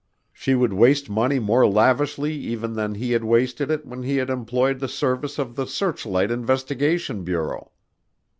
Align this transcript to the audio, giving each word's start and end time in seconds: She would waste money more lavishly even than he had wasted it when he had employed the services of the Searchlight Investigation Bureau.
She 0.33 0.55
would 0.55 0.73
waste 0.73 1.11
money 1.11 1.37
more 1.37 1.67
lavishly 1.67 2.33
even 2.33 2.73
than 2.73 2.95
he 2.95 3.11
had 3.11 3.23
wasted 3.23 3.69
it 3.69 3.85
when 3.85 4.01
he 4.01 4.17
had 4.17 4.31
employed 4.31 4.79
the 4.79 4.87
services 4.87 5.37
of 5.37 5.55
the 5.55 5.67
Searchlight 5.67 6.31
Investigation 6.31 7.23
Bureau. 7.23 7.71